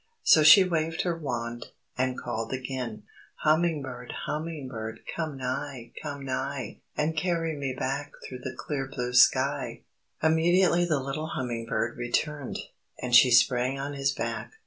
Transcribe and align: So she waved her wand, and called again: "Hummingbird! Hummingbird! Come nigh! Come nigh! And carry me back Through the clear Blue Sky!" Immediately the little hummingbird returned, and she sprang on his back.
So 0.23 0.41
she 0.41 0.63
waved 0.63 1.03
her 1.03 1.15
wand, 1.15 1.67
and 1.95 2.17
called 2.17 2.51
again: 2.51 3.03
"Hummingbird! 3.43 4.11
Hummingbird! 4.25 5.01
Come 5.15 5.37
nigh! 5.37 5.91
Come 6.01 6.25
nigh! 6.25 6.79
And 6.97 7.15
carry 7.15 7.55
me 7.55 7.75
back 7.77 8.13
Through 8.27 8.39
the 8.39 8.55
clear 8.57 8.87
Blue 8.87 9.13
Sky!" 9.13 9.81
Immediately 10.23 10.85
the 10.85 10.99
little 10.99 11.27
hummingbird 11.27 11.97
returned, 11.99 12.57
and 12.99 13.15
she 13.15 13.29
sprang 13.29 13.77
on 13.77 13.93
his 13.93 14.11
back. 14.11 14.53